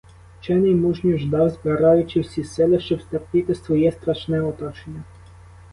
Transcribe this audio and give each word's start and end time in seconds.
Вчений 0.39 0.73
мужньо 0.75 1.17
ждав, 1.17 1.49
збираючи 1.49 2.19
всі 2.19 2.43
сили, 2.43 2.79
щоб 2.79 3.01
стерпіти 3.01 3.55
своє 3.55 3.91
страшне 3.91 4.41
оточення. 4.41 5.03